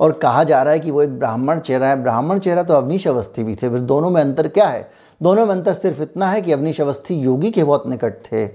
और 0.00 0.12
कहा 0.12 0.42
जा 0.44 0.62
रहा 0.62 0.72
है 0.72 0.80
कि 0.80 0.90
वो 0.90 1.02
एक 1.02 1.18
ब्राह्मण 1.18 1.58
चेहरा 1.58 1.88
है। 1.88 2.02
ब्राह्मण 2.02 2.38
चेहरा 2.38 2.62
तो 2.62 2.74
अवनीश 2.74 3.06
अवस्थी 3.08 3.44
भी 3.44 3.54
थे। 3.54 3.68
फिर 3.70 3.78
दोनों 3.80 4.10
में 4.10 4.20
अंतर 4.20 4.48
क्या 4.48 4.66
है? 4.68 4.90
दोनों 5.20 5.46
में 5.46 5.54
अंतर 5.54 5.72
सिर्फ़ 5.72 6.02
इतना 6.02 6.30
है 6.30 6.42
कि 6.42 6.52
अवनीश 6.52 6.80
अवस्थी 6.80 7.14
योगी 7.14 7.50
के 7.50 7.64
बहुत 7.64 7.86
निकट 7.88 8.14
थे 8.24 8.46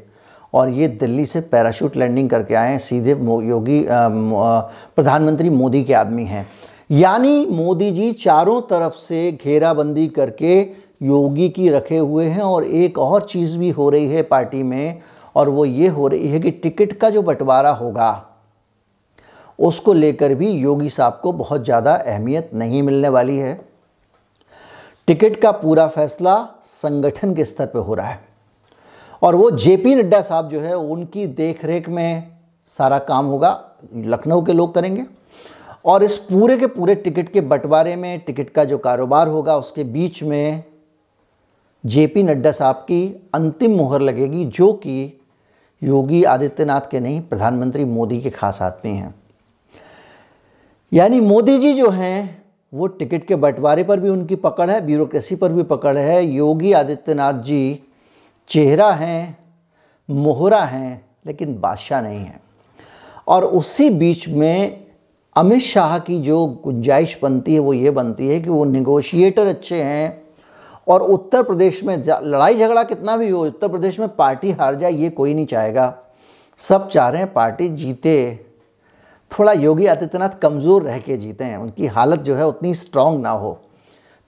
और 0.53 0.69
ये 0.69 0.87
दिल्ली 0.87 1.25
से 1.25 1.41
पैराशूट 1.41 1.97
लैंडिंग 1.97 2.29
करके 2.29 2.55
आए 2.55 2.71
हैं। 2.71 2.79
सीधे 2.79 3.11
योगी 3.11 3.85
प्रधानमंत्री 3.89 5.49
मोदी 5.49 5.83
के 5.83 5.93
आदमी 5.93 6.23
हैं। 6.25 6.47
यानी 6.91 7.45
मोदी 7.45 7.91
जी 7.91 8.11
चारों 8.13 8.61
तरफ़ 8.61 8.93
से 8.97 9.31
घेराबंदी 9.43 10.07
करके 10.07 10.61
योगी 11.03 11.49
की 11.49 11.69
रखे 11.69 11.97
हुए 11.97 12.25
हैं 12.25 12.41
और 12.41 12.63
एक 12.63 12.97
और 12.99 13.21
चीज़ 13.21 13.57
भी 13.57 13.69
हो 13.69 13.89
रही 13.89 14.07
है 14.09 14.21
पार्टी 14.23 14.63
में 14.63 15.01
और 15.37 15.49
वो 15.49 15.65
ये 15.65 15.87
हो 15.87 16.07
रही 16.07 16.27
है 16.27 16.39
कि 16.39 16.51
टिकट 16.53 16.93
का 16.93 17.09
जो 17.09 17.21
बंटवारा 17.21 17.71
होगा, 17.71 18.25
उसको 19.59 19.93
लेकर 19.93 20.33
भी 20.35 20.49
योगी 20.51 20.89
साहब 20.89 21.19
को 21.23 21.31
बहुत 21.33 21.63
ज़्यादा 21.63 21.93
अहमियत 21.95 22.49
नहीं 22.53 22.81
मिलने 22.83 23.09
वाली 23.09 23.37
है। 23.37 23.59
टिकट 25.07 25.35
का 25.35 25.51
पूरा 25.53 25.87
फैसला 25.87 26.37
संगठन 26.63 27.33
के 27.35 27.45
स्तर 27.45 27.65
पर 27.65 27.79
हो 27.79 27.93
रहा 27.93 28.07
है। 28.07 28.19
और 29.21 29.35
वो 29.35 29.49
जेपी 29.51 29.93
नड्डा 29.95 30.21
साहब 30.21 30.49
जो 30.49 30.59
है, 30.59 30.75
उनकी 30.75 31.27
देखरेख 31.27 31.89
में 31.89 32.31
सारा 32.71 32.99
काम 33.01 33.25
होगा, 33.25 33.51
लखनऊ 33.95 34.41
के 34.41 34.53
लोग 34.53 34.73
करेंगे। 34.75 35.05
और 35.85 36.03
इस 36.03 36.17
पूरे 36.19 36.57
के 36.57 36.67
पूरे 36.67 36.95
टिकट 36.95 37.29
के 37.29 37.41
बंटवारे 37.43 37.95
में, 37.95 38.19
टिकट 38.19 38.49
का 38.49 38.63
जो 38.63 38.77
कारोबार 38.77 39.27
होगा, 39.27 39.57
उसके 39.57 39.83
बीच 39.83 40.23
में 40.23 40.63
जेपी 41.83 42.23
नड्डा 42.23 42.51
साहब 42.51 42.75
की 42.75 43.29
अंतिम 43.35 43.75
मुहर 43.77 44.01
लगेगी, 44.01 44.45
जो 44.45 44.71
कि 44.73 45.13
योगी 45.83 46.23
आदित्यनाथ 46.23 46.81
के 46.91 46.99
नहीं, 46.99 47.21
प्रधानमंत्री 47.21 47.85
मोदी 47.85 48.21
के 48.21 48.29
खास 48.29 48.61
आदमी 48.61 48.93
हैं। 48.93 49.15
यानी 50.93 51.19
मोदी 51.19 51.59
जी 51.59 51.73
जो 51.73 51.89
हैं, 51.89 52.43
वो 52.73 52.87
टिकट 52.87 53.27
के 53.27 53.35
बंटवारे 53.35 53.83
पर 53.83 53.99
भी 53.99 54.09
उनकी 54.09 54.35
पकड़ 54.35 54.69
है, 54.69 54.85
ब्यूरोक्रेसी 54.85 55.35
पर 55.35 55.51
भी 55.51 55.63
पकड़ 55.63 55.97
है। 55.97 56.25
योगी 56.25 56.73
आदित्यनाथ 56.73 57.33
जी 57.33 57.79
चेहरा 58.47 58.91
हैं, 58.91 59.37
मोहरा 60.09 60.63
हैं, 60.63 61.05
लेकिन 61.25 61.59
बादशाह 61.59 62.01
नहीं 62.01 62.19
हैं। 62.19 62.41
और 63.27 63.45
उसी 63.45 63.89
बीच 63.89 64.29
में 64.29 64.87
अमित 65.35 65.61
शाह 65.61 65.99
की 65.99 66.21
जो 66.21 66.47
गुंजाइश 66.63 67.19
बनती 67.23 67.53
है, 67.53 67.59
वो 67.59 67.73
ये 67.73 67.91
बनती 67.91 68.27
है 68.27 68.39
कि 68.39 68.49
वो 68.49 68.65
निगोशिएटर 68.65 69.47
अच्छे 69.47 69.83
हैं 69.83 70.26
और 70.87 71.01
उत्तर 71.01 71.43
प्रदेश 71.43 71.83
में 71.83 72.03
लड़ाई 72.07 72.59
झगड़ा 72.59 72.83
कितना 72.83 73.17
भी 73.17 73.29
हो, 73.29 73.45
उत्तर 73.45 73.67
प्रदेश 73.67 73.99
में 73.99 74.15
पार्टी 74.15 74.51
हार 74.51 74.75
जाए, 74.75 74.91
ये 74.91 75.09
कोई 75.09 75.33
नहीं 75.33 75.45
चाहेगा। 75.45 75.97
सब 76.57 76.89
चाह 76.89 77.09
रहे 77.09 77.21
हैं 77.21 77.33
पार्टी 77.33 77.69
जीते। 77.69 78.45
थोड़ा 79.31 79.51
योगी 79.51 79.85
आदित्यनाथ 79.85 80.29
कमज़ोर 80.29 80.83
रह 80.83 80.99
के 80.99 81.17
जीते 81.17 81.43
हैं। 81.43 81.57
उनकी 81.57 81.87
हालत 81.87 82.19
जो 82.19 82.35
है 82.35 82.47
उतनी 82.47 82.73
स्ट्रांग 82.73 83.19
ना 83.21 83.29
हो। 83.29 83.59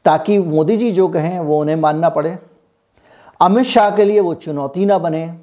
ताकि 0.05 0.39
मोदी 0.39 0.77
जी 0.77 0.91
जो 0.91 1.07
कहें, 1.07 1.39
वो 1.39 1.61
उन्हें 1.61 1.75
मानना 1.75 2.09
पड़े। 2.09 2.37
अमित 3.41 3.65
शाह 3.65 3.95
के 3.95 4.03
लिए 4.03 4.19
वो 4.19 4.33
चुनौती 4.33 4.85
ना 4.85 4.97
बने। 4.97 5.37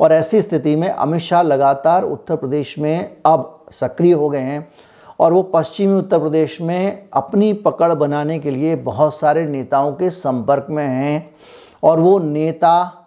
और 0.00 0.12
ऐसी 0.12 0.42
स्थिति 0.42 0.76
में 0.76 0.88
अमित 0.88 1.20
शाह 1.20 1.42
लगातार 1.42 2.02
उत्तर 2.02 2.36
प्रदेश 2.36 2.78
में 2.78 3.16
अब 3.26 3.66
सक्रिय 3.70 4.12
हो 4.12 4.30
गए 4.30 4.38
हैं। 4.38 4.72
और 5.20 5.32
वो 5.32 5.42
पश्चिमी 5.44 5.94
उत्तर 5.94 6.18
प्रदेश 6.18 6.60
में 6.60 7.08
अपनी 7.12 7.52
पकड़ 7.62 7.92
बनाने 7.94 8.38
के 8.38 8.50
लिए 8.50 8.76
बहुत 8.76 9.14
सारे 9.14 9.46
नेताओं 9.46 9.92
के 9.92 10.10
संपर्क 10.10 10.66
में 10.70 10.86
हैं। 10.86 11.34
और 11.82 12.00
वो 12.00 12.18
नेता, 12.18 12.98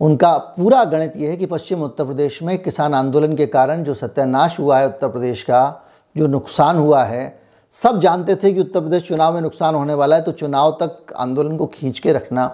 उनका 0.00 0.36
पूरा 0.56 0.84
गणित 0.84 1.12
ये 1.16 1.28
है 1.28 1.36
कि 1.36 1.46
पश्चिम 1.46 1.82
उत्तर 1.82 2.04
प्रदेश 2.04 2.42
में 2.42 2.56
किसान 2.58 2.94
आंदोलन 2.94 3.36
के 3.36 3.46
कारण 3.46 3.84
जो 3.84 3.94
सत्यानाश 3.94 4.58
हुआ 4.60 4.78
है 4.78 4.86
उत्तर 4.86 5.08
प्रदेश 5.08 5.42
का, 5.42 5.82
जो 6.16 6.26
नुकसान 6.26 6.76
हुआ 6.76 7.02
है, 7.04 7.38
सब 7.74 8.00
जानते 8.00 8.34
थे 8.34 8.52
कि 8.52 8.60
उत्तर 8.60 8.80
प्रदेश 8.80 9.02
चुनाव 9.02 9.34
में 9.34 9.40
नुकसान 9.40 9.74
होने 9.74 9.94
वाला 9.94 10.16
है 10.16 10.22
तो 10.22 10.32
चुनाव 10.32 10.70
तक 10.82 11.12
आंदोलन 11.16 11.56
को 11.56 11.66
खींच 11.66 11.98
के 11.98 12.12
रखना 12.12 12.44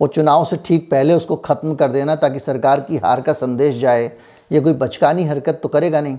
और 0.00 0.08
चुनाव 0.08 0.44
से 0.44 0.56
ठीक 0.64 0.90
पहले 0.90 1.14
उसको 1.14 1.36
ख़त्म 1.36 1.74
कर 1.74 1.88
देना 1.88 2.16
ताकि 2.16 2.40
सरकार 2.40 2.80
की 2.80 2.96
हार 2.96 3.20
का 3.20 3.32
संदेश 3.32 3.76
जाए। 3.76 4.10
ये 4.50 4.60
कोई 4.60 4.72
बचकानी 4.74 5.24
हरकत 5.24 5.60
तो 5.62 5.68
करेगा 5.68 6.00
नहीं। 6.00 6.18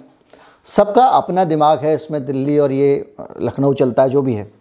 सबका 0.66 1.06
अपना 1.06 1.44
दिमाग 1.44 1.80
है, 1.80 1.96
इसमें 1.96 2.26
दिल्ली 2.26 2.58
और 2.60 2.72
ये 2.72 3.16
लखनऊ 3.42 3.74
चलता 3.74 4.04
है, 4.04 4.10
जो 4.10 4.22
भी 4.22 4.34
है। 4.34 4.52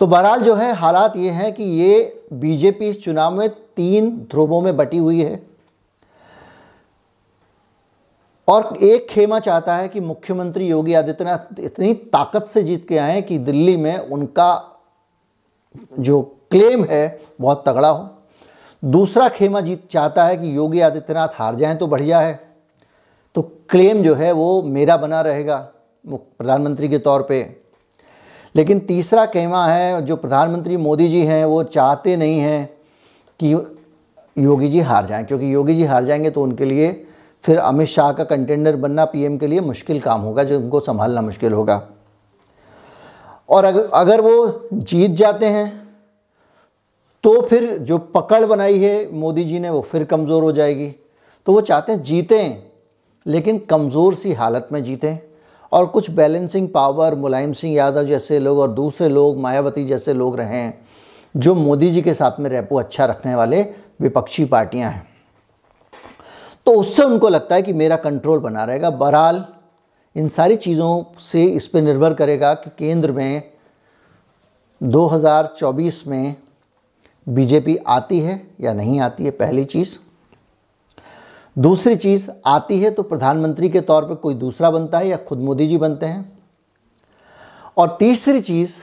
तो 0.00 0.06
बहरहाल 0.06 0.42
जो 0.42 0.54
है, 0.54 0.72
हालात 0.72 1.16
ये 1.16 1.30
हैं 1.30 1.52
कि 1.52 1.64
ये 1.64 2.22
बीजेपी 2.32 2.92
चुनाव 2.92 3.34
में 3.34 3.48
तीन 3.48 4.10
ध्रुवों 4.30 4.60
में 4.62 4.76
बटी 4.76 4.98
हुई 4.98 5.22
है। 5.22 5.42
और 8.48 8.76
एक 8.76 9.06
खेमा 9.10 9.38
चाहता 9.38 9.76
है 9.76 9.88
कि 9.88 10.00
मुख्यमंत्री 10.00 10.66
योगी 10.66 10.94
आदित्यनाथ 10.94 11.58
इतनी 11.60 11.94
ताकत 11.94 12.46
से 12.46 12.62
जीत 12.62 12.88
के 12.88 12.98
आए 12.98 13.20
कि 13.22 13.38
दिल्ली 13.38 13.76
में 13.76 13.98
उनका 13.98 14.78
जो 15.98 16.20
क्लेम 16.50 16.84
है, 16.84 17.20
बहुत 17.40 17.62
तगड़ा 17.68 17.88
हो। 17.88 18.08
दूसरा 18.82 19.28
खेमा 19.28 19.60
जीत 19.60 19.86
चाहता 19.90 20.24
है 20.24 20.36
कि 20.36 20.56
योगी 20.56 20.80
आदित्यनाथ 20.80 21.28
हार 21.34 21.54
जाएँ 21.54 21.76
तो 21.76 21.86
बढ़िया 21.86 22.20
है। 22.20 22.49
तो 23.36 23.42
क्लेम 23.68 24.02
जो 24.02 24.14
है 24.14 24.30
वो 24.32 24.62
मेरा 24.62 24.96
बना 24.96 25.20
रहेगा 25.20 25.56
प्रधानमंत्री 26.04 26.88
के 26.88 26.98
तौर 26.98 27.22
पे। 27.22 27.42
लेकिन 28.54 28.78
तीसरा 28.80 29.24
खेमा 29.26 29.66
है, 29.66 30.02
जो 30.02 30.16
प्रधानमंत्री 30.16 30.76
मोदी 30.76 31.08
जी 31.08 31.20
हैं, 31.20 31.44
वो 31.44 31.62
चाहते 31.64 32.16
नहीं 32.16 32.38
हैं 32.38 32.66
कि 33.40 33.52
योगी 34.36 34.68
जी 34.68 34.80
हार 34.80 35.06
जाएँ, 35.06 35.24
क्योंकि 35.24 35.54
योगी 35.54 35.74
जी 35.74 35.84
हार 35.84 36.04
जाएँगे 36.04 36.30
तो 36.30 36.42
उनके 36.42 36.64
लिए 36.64 36.92
फिर 37.44 37.58
अमित 37.58 37.88
शाह 37.88 38.12
का 38.12 38.24
कंटेंडर 38.24 38.76
बनना 38.76 39.04
पीएम 39.04 39.36
के 39.38 39.46
लिए 39.46 39.60
मुश्किल 39.60 40.00
काम 40.00 40.20
होगा, 40.20 40.44
जो 40.44 40.58
उनको 40.58 40.80
संभालना 40.80 41.20
मुश्किल 41.22 41.52
होगा। 41.52 41.82
और 43.48 43.64
अगर 43.64 44.20
वो 44.20 44.68
जीत 44.72 45.10
जाते 45.10 45.46
हैं 45.46 45.68
तो 47.24 47.40
फिर 47.42 47.76
जो 47.78 47.98
पकड़ 47.98 48.44
बनाई 48.44 48.78
है 48.78 49.12
मोदी 49.12 49.44
जी 49.44 49.58
ने, 49.60 49.70
वो 49.70 49.80
फिर 49.82 50.04
कमज़ोर 50.04 50.42
हो 50.42 50.52
जाएगी। 50.52 50.88
तो 51.46 51.52
वो 51.52 51.60
चाहते 51.60 51.92
हैं 51.92 52.02
जीतें। 52.02 52.69
लेकिन 53.26 53.58
कमज़ोर 53.58 54.14
सी 54.14 54.32
हालत 54.32 54.68
में 54.72 54.82
जीतें 54.84 55.18
और 55.72 55.86
कुछ 55.86 56.10
बैलेंसिंग 56.10 56.68
पावर, 56.68 57.14
मुलायम 57.14 57.52
सिंह 57.52 57.74
यादव 57.74 58.04
जैसे 58.04 58.38
लोग 58.38 58.58
और 58.58 58.70
दूसरे 58.70 59.08
लोग, 59.08 59.38
मायावती 59.38 59.84
जैसे 59.84 60.14
लोग 60.14 60.36
रहे 60.36 60.56
हैं, 60.56 60.86
जो 61.36 61.54
मोदी 61.54 61.90
जी 61.90 62.02
के 62.02 62.14
साथ 62.14 62.40
में 62.40 62.50
रेपो 62.50 62.78
अच्छा 62.78 63.04
रखने 63.04 63.34
वाले 63.34 63.62
विपक्षी 64.00 64.44
पार्टियाँ 64.44 64.90
हैं। 64.90 65.08
तो 66.66 66.72
उससे 66.72 67.02
उनको 67.02 67.28
लगता 67.28 67.54
है 67.54 67.62
कि 67.62 67.72
मेरा 67.72 67.96
कंट्रोल 67.96 68.38
बना 68.38 68.64
रहेगा। 68.64 68.90
बहरहाल, 68.90 69.44
इन 70.16 70.28
सारी 70.28 70.56
चीज़ों 70.56 71.04
से 71.20 71.44
इस 71.44 71.66
पर 71.66 71.82
निर्भर 71.82 72.14
करेगा 72.14 72.54
कि 72.54 72.70
केंद्र 72.78 73.12
में 73.12 73.42
2024 74.80 76.06
में 76.06 76.34
बीजेपी 77.26 77.76
आती 77.76 78.20
है 78.20 78.40
या 78.60 78.72
नहीं 78.72 79.00
आती 79.00 79.24
है, 79.24 79.30
पहली 79.30 79.64
चीज़। 79.64 79.98
दूसरी 81.56 81.96
चीज़ 81.96 82.28
आती 82.46 82.78
है 82.80 82.90
तो 82.90 83.02
प्रधानमंत्री 83.02 83.68
के 83.68 83.80
तौर 83.80 84.04
पर 84.04 84.14
कोई 84.14 84.34
दूसरा 84.34 84.70
बनता 84.70 84.98
है 84.98 85.08
या 85.08 85.16
खुद 85.18 85.38
मोदी 85.38 85.66
जी 85.66 85.78
बनते 85.78 86.06
हैं। 86.06 86.32
और 87.76 87.96
तीसरी 88.00 88.40
चीज़ 88.40 88.76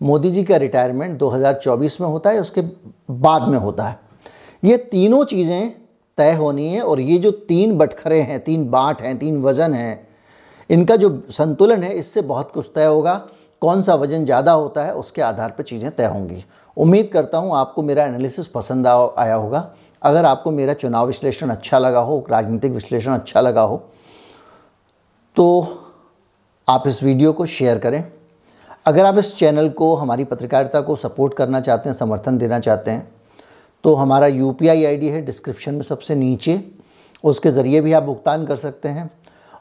मोदी 0.00 0.30
जी 0.30 0.44
का 0.44 0.56
रिटायरमेंट 0.56 1.18
2024 1.18 2.00
में 2.00 2.08
होता 2.08 2.30
है, 2.30 2.40
उसके 2.40 2.62
बाद 3.12 3.48
में 3.48 3.58
होता 3.58 3.84
है। 3.84 3.98
ये 4.62 4.76
तीनों 4.76 5.24
चीज़ें 5.24 5.72
तय 6.18 6.32
होनी 6.32 6.68
है 6.68 6.82
और 6.82 7.00
ये 7.00 7.18
जो 7.18 7.30
तीन 7.30 7.76
बटखरे 7.78 8.20
हैं, 8.20 8.38
तीन 8.40 8.68
बाट 8.70 9.02
हैं, 9.02 9.18
तीन 9.18 9.42
वज़न 9.42 9.74
हैं, 9.74 10.08
इनका 10.70 10.96
जो 10.96 11.10
संतुलन 11.30 11.82
है, 11.82 11.92
इससे 11.94 12.22
बहुत 12.22 12.50
कुछ 12.52 12.70
तय 12.74 12.84
होगा। 12.84 13.14
कौन 13.62 13.82
सा 13.82 13.94
वज़न 13.94 14.24
ज़्यादा 14.24 14.52
होता 14.52 14.84
है, 14.84 14.94
उसके 14.94 15.22
आधार 15.22 15.50
पर 15.50 15.62
चीज़ें 15.62 15.90
तय 15.90 16.06
होंगी। 16.06 16.44
उम्मीद 16.76 17.10
करता 17.12 17.38
हूँ 17.38 17.54
आपको 17.56 17.82
मेरा 17.82 18.04
एनालिसिस 18.04 18.46
पसंद 18.46 18.86
आया 18.86 19.34
होगा। 19.34 19.70
अगर 20.02 20.24
आपको 20.24 20.50
मेरा 20.50 20.72
चुनाव 20.74 21.06
विश्लेषण 21.06 21.50
अच्छा 21.50 21.78
लगा 21.78 22.00
हो, 22.00 22.24
राजनीतिक 22.30 22.72
विश्लेषण 22.72 23.12
अच्छा 23.12 23.40
लगा 23.40 23.62
हो 23.62 23.76
तो 25.36 25.46
आप 26.68 26.86
इस 26.86 27.02
वीडियो 27.02 27.32
को 27.32 27.46
शेयर 27.46 27.78
करें। 27.78 28.02
अगर 28.86 29.04
आप 29.04 29.18
इस 29.18 29.34
चैनल 29.36 29.68
को, 29.70 29.94
हमारी 29.96 30.24
पत्रकारिता 30.24 30.80
को 30.80 30.96
सपोर्ट 30.96 31.34
करना 31.34 31.60
चाहते 31.60 31.88
हैं, 31.88 31.96
समर्थन 31.96 32.38
देना 32.38 32.58
चाहते 32.60 32.90
हैं 32.90 33.08
तो 33.84 33.94
हमारा 33.94 34.26
यू 34.26 34.50
पी 34.52 34.68
आई 34.68 34.82
है 34.84 35.20
डिस्क्रिप्शन 35.24 35.74
में 35.74 35.82
सबसे 35.82 36.14
नीचे। 36.14 36.60
उसके 37.24 37.50
ज़रिए 37.50 37.80
भी 37.80 37.92
आप 37.92 38.02
भुगतान 38.02 38.46
कर 38.46 38.56
सकते 38.56 38.88
हैं 38.88 39.10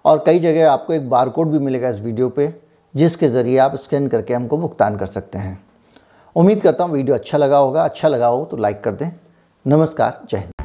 और 0.06 0.24
कई 0.25 0.39
जगह 0.39 0.72
आपको 0.72 0.94
एक 0.94 1.10
बार 1.10 1.29
कोड 1.29 1.48
भी 1.48 1.60
मिलेगा 1.60 1.89
इस 1.89 2.01
वीडियो 2.01 2.29
पे, 2.29 2.53
जिसके 2.96 3.27
ज़रिए 3.29 3.58
आप 3.60 3.75
स्कैन 3.77 4.08
करके 4.08 4.34
हमको 4.34 4.58
भुगतान 4.58 4.98
कर 4.98 5.06
सकते 5.08 5.38
हैं। 5.38 5.60
उम्मीद 6.36 6.62
करता 6.62 6.84
हूँ 6.84 6.94
वीडियो 6.94 7.15
अच्छा 7.15 7.38
लगा 7.38 7.58
होगा। 7.58 7.84
अच्छा 7.84 8.08
लगा 8.08 8.27
हो 8.27 8.44
तो 8.46 8.58
लाइक 8.58 8.84
कर 8.84 8.91
दें। 8.91 9.10
नमस्कार 9.70 10.12
जय 10.32 10.38
हिंद। 10.38 10.57